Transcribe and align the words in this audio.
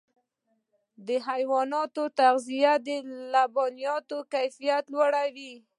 د 1.07 1.09
حیواناتو 1.27 2.03
تغذیه 2.19 2.73
د 2.85 2.87
لبنیاتو 3.33 4.17
کیفیت 4.33 4.83
لوړوي. 4.93 5.53